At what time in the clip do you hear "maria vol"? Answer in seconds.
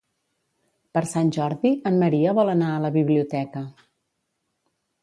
2.05-2.53